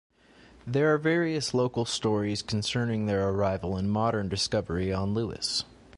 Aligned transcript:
There 0.65 0.91
are 0.91 0.97
various 0.97 1.53
local 1.53 1.85
stories 1.85 2.41
concerning 2.41 3.05
their 3.05 3.29
arrival 3.29 3.77
and 3.77 3.91
modern 3.91 4.29
discovery 4.29 4.91
on 4.91 5.13
Lewis. 5.13 5.63